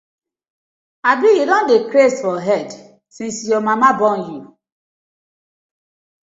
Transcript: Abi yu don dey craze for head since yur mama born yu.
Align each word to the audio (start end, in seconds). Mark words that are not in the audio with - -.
Abi 1.09 1.29
yu 1.37 1.43
don 1.49 1.63
dey 1.69 1.81
craze 1.89 2.19
for 2.23 2.37
head 2.47 2.69
since 3.15 3.37
yur 3.49 3.61
mama 3.67 3.89
born 3.99 4.19
yu. 4.29 4.39